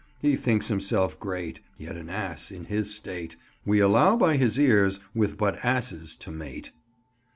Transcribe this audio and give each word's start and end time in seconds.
He 0.19 0.35
thinks 0.35 0.69
himself 0.69 1.19
great, 1.19 1.59
Yet 1.77 1.95
an 1.95 2.09
ass 2.09 2.49
in 2.49 2.65
his 2.65 2.91
state 2.91 3.35
We 3.67 3.79
allow 3.79 4.15
by 4.17 4.35
his 4.37 4.57
ears 4.59 4.99
with 5.13 5.37
but 5.37 5.63
asses 5.63 6.15
to 6.21 6.31
mate." 6.31 6.71